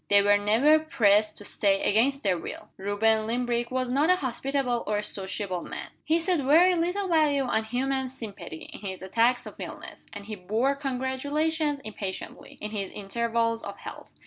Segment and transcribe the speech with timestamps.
[0.07, 2.69] They were never pressed to stay against their will.
[2.75, 5.89] Reuben Limbrick was not a hospitable or a sociable man.
[6.03, 10.33] He set very little value on human sympathy, in his attacks of illness; and he
[10.35, 14.11] bore congratulations impatiently, in his intervals of health.